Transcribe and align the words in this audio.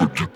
Thank 0.00 0.20
you. 0.20 0.29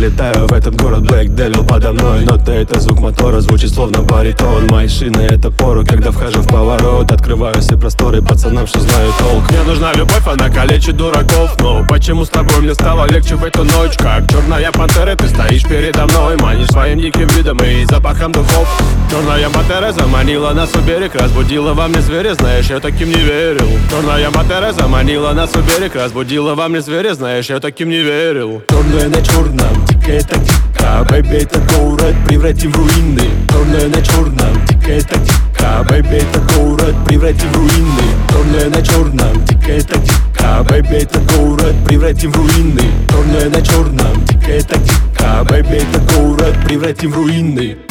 Залетаю 0.00 0.46
в 0.46 0.52
этот 0.54 0.74
город 0.76 1.02
Блэк 1.02 1.28
Девил 1.34 1.62
подо 1.62 1.92
мной. 1.92 2.24
Нота 2.24 2.52
это 2.52 2.80
звук 2.80 3.00
мотора, 3.00 3.40
звучит 3.40 3.70
словно 3.70 4.00
баритон. 4.00 4.66
Мои 4.68 4.88
шины 4.88 5.20
это 5.20 5.50
пору, 5.50 5.84
когда 5.84 6.10
вхожу 6.10 6.40
в 6.40 6.48
поворот. 6.48 7.12
Открываю 7.12 7.60
все 7.60 7.76
просторы 7.76 8.22
пацанам, 8.22 8.66
что 8.66 8.80
знают 8.80 9.14
толк. 9.18 9.50
Мне 9.50 9.62
нужна 9.62 9.92
любовь, 9.92 10.26
она 10.26 10.48
калечит 10.48 10.96
дураков. 10.96 11.54
Но 11.60 11.84
почему 11.86 12.24
с 12.24 12.30
тобой 12.30 12.60
мне 12.60 12.72
стало 12.72 13.10
легче 13.10 13.34
в 13.34 13.44
эту 13.44 13.62
ночь? 13.64 13.98
Как 13.98 14.26
черная 14.30 14.72
пантера, 14.72 15.14
ты 15.16 15.28
стоишь 15.28 15.64
передо 15.64 16.06
мной. 16.06 16.38
Манишь 16.38 16.68
своим 16.68 16.98
диким 16.98 17.28
видом 17.28 17.58
и 17.58 17.84
запахом 17.84 18.32
духов. 18.32 18.68
Черная 19.10 19.50
пантера 19.50 19.92
заманила 19.92 20.52
нас 20.52 20.70
у 20.76 20.80
берег 20.80 21.14
Разбудила 21.14 21.74
во 21.74 21.88
мне 21.88 22.00
зверя, 22.00 22.34
знаешь, 22.34 22.70
я 22.70 22.80
таким 22.80 23.08
не 23.08 23.20
верил. 23.20 23.68
Черная 23.90 24.30
пантера 24.30 24.72
заманила 24.72 25.32
нас 25.32 25.50
у 25.54 25.60
берег 25.60 25.94
Разбудила 25.94 26.54
во 26.54 26.68
мне 26.68 26.80
зверя, 26.80 27.12
знаешь, 27.14 27.50
я 27.50 27.60
таким 27.60 27.90
не 27.90 27.98
верил. 27.98 28.62
Черное 28.70 29.08
на 29.08 29.22
черном, 29.22 29.89
дико 29.90 30.12
это 30.12 30.38
дико 30.38 31.06
Baby, 31.08 31.36
этот 31.42 31.72
город 31.72 32.14
превратим 32.26 32.72
в 32.72 32.76
руины. 32.76 33.28
Черное 33.48 33.88
на 33.88 34.02
черном, 34.02 34.66
дико 34.66 34.92
это 34.92 35.18
дико 35.18 35.84
Baby, 35.88 36.16
этот 36.16 36.56
город 36.56 36.94
превратим 37.06 37.48
в 37.50 37.56
руины. 37.56 38.02
Черное 38.30 38.70
на 38.70 38.82
черном, 38.82 39.44
дико 39.44 39.72
это 39.72 39.98
дико 39.98 40.64
Baby, 40.68 40.96
этот 40.96 41.36
город 41.36 41.74
превратим 41.86 42.32
в 42.32 42.36
руины. 42.36 42.82
Черное 43.10 43.50
на 43.50 43.62
черном, 43.62 44.24
дико 44.26 44.50
это 44.50 44.78
дико 44.78 45.44
Baby, 45.44 45.76
этот 45.76 46.14
город 46.14 46.54
превратим 46.66 47.10
в 47.12 47.16
руины 47.16 47.89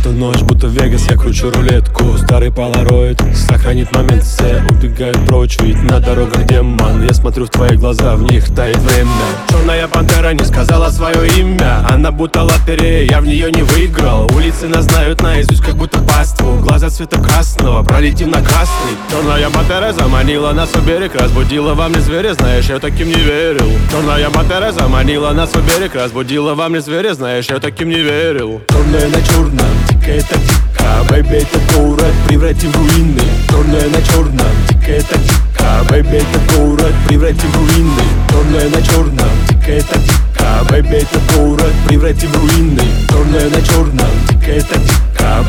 Эту 0.00 0.12
ночь 0.12 0.40
будто 0.40 0.66
Вегас, 0.66 1.10
я 1.10 1.16
кручу 1.16 1.50
рулетку. 1.50 2.16
Старый 2.16 2.50
полароид 2.50 3.20
сохранит 3.34 3.92
момент 3.94 4.22
Все 4.22 4.62
убегают 4.70 5.26
прочь, 5.26 5.58
ведь 5.60 5.82
на 5.82 6.00
дорогах 6.00 6.46
демон. 6.46 7.04
Я 7.06 7.12
смотрю 7.12 7.44
в 7.44 7.50
твои 7.50 7.76
глаза, 7.76 8.16
в 8.16 8.22
них 8.22 8.48
тает 8.54 8.78
время. 8.78 9.10
Черная 9.50 9.86
пантера 9.88 10.32
не 10.32 10.42
сказала 10.44 10.88
свое 10.88 11.28
имя. 11.38 11.86
Она 11.86 12.12
будто 12.12 12.42
лотерея, 12.42 13.10
я 13.10 13.20
в 13.20 13.26
нее 13.26 13.52
не 13.52 13.60
выиграл. 13.60 14.24
Улицы 14.34 14.68
нас 14.68 14.86
знают 14.86 15.20
наизусть, 15.20 15.60
как 15.60 15.74
будто 15.74 15.98
паству 15.98 16.58
Глаза 16.80 16.96
цвета 16.96 17.18
красного, 17.20 17.82
пролетим 17.82 18.30
на 18.30 18.40
красный. 18.40 18.96
Черная 19.10 19.50
пантера 19.50 19.92
заманила 19.92 20.50
нас 20.52 20.74
у 20.74 20.80
берег 20.80 21.14
Разбудила 21.14 21.74
во 21.74 21.90
мне 21.90 22.00
зверя, 22.00 22.32
знаешь, 22.32 22.70
я 22.70 22.78
таким 22.78 23.08
не 23.08 23.20
верил. 23.20 23.70
Черная 23.90 24.30
пантера 24.30 24.72
заманила 24.72 25.30
нас 25.32 25.50
у 25.54 25.60
берег 25.60 25.94
Разбудила 25.94 26.54
во 26.54 26.70
мне 26.70 26.80
зверя, 26.80 27.12
знаешь, 27.12 27.50
я 27.50 27.58
таким 27.58 27.90
не 27.90 27.98
верил. 27.98 28.62
Черная 28.70 29.08
на 29.08 29.20
черном, 29.20 29.66
дико 29.90 30.10
это 30.10 30.38
дико 30.38 31.04
Baby, 31.10 31.42
этот 31.42 31.76
город 31.76 32.14
превратим 32.26 32.72
в 32.72 32.76
руины. 32.76 33.22
Черное 33.50 33.88
на 33.90 34.02
черном, 34.02 34.46
дико 34.70 34.90
это 34.90 35.18
дико 35.18 35.84
Baby, 35.90 36.16
этот 36.16 36.56
город 36.56 36.94
превратим 37.06 37.50
в 37.50 37.56
руины. 37.56 38.02
Черное 38.30 38.70
на 38.70 38.82
черном, 38.82 39.28
дико 39.50 39.70
это 39.70 39.98
дико 39.98 40.64
Baby, 40.70 40.96
этот 40.96 41.36
город 41.36 41.74
превратим 41.86 42.30
в 42.30 42.36
руины. 42.36 42.82
Черное 43.10 43.50
на 43.50 43.60
черном, 43.66 44.08
дико 44.30 44.50
это 44.50 44.78
дико 44.78 45.44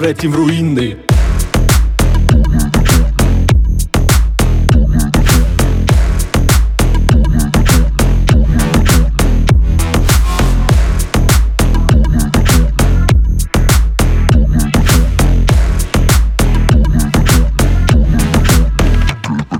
превратим 0.00 0.30
в 0.32 0.36
руины 0.36 1.09